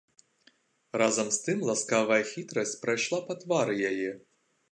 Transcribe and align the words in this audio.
Разам 1.01 1.27
з 1.35 1.43
тым 1.47 1.59
ласкавая 1.69 2.17
хітрасць 2.31 2.73
прайшла 2.85 3.19
па 3.27 3.33
твары 3.43 3.75
яе. 3.93 4.11